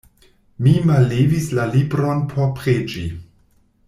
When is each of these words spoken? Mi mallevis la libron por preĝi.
Mi 0.67 0.71
mallevis 0.91 1.45
la 1.59 1.65
libron 1.75 2.23
por 2.33 2.47
preĝi. 2.61 3.05